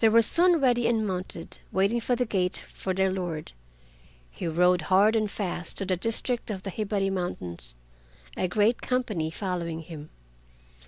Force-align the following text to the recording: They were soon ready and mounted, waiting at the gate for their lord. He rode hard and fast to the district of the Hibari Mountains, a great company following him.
They 0.00 0.08
were 0.08 0.22
soon 0.22 0.56
ready 0.60 0.88
and 0.88 1.06
mounted, 1.06 1.58
waiting 1.70 2.02
at 2.08 2.18
the 2.18 2.24
gate 2.26 2.56
for 2.56 2.92
their 2.92 3.12
lord. 3.12 3.52
He 4.28 4.48
rode 4.48 4.82
hard 4.90 5.14
and 5.14 5.30
fast 5.30 5.76
to 5.78 5.84
the 5.86 5.94
district 5.96 6.50
of 6.50 6.62
the 6.64 6.70
Hibari 6.70 7.10
Mountains, 7.10 7.76
a 8.36 8.48
great 8.48 8.82
company 8.82 9.30
following 9.30 9.82
him. 9.82 10.10